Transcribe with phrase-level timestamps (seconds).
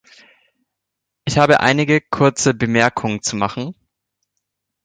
[1.25, 3.75] Ich habe einige kurze Bemerkungen zu machen.